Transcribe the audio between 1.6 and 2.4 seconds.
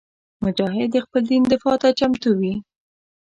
ته چمتو